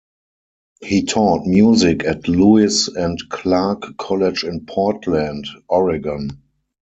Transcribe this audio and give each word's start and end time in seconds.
He 0.83 1.03
taught 1.05 1.45
music 1.45 2.03
at 2.05 2.27
Lewis 2.27 2.87
and 2.87 3.19
Clark 3.29 3.97
College 3.97 4.43
in 4.43 4.65
Portland, 4.65 5.45
Oregon. 5.69 6.41